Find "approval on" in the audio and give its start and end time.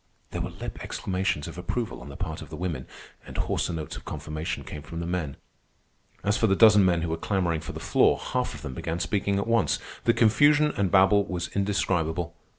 1.59-2.09